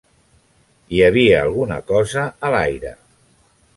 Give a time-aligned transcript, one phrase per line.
[0.99, 2.95] Hi havia alguna cosa a l'aire.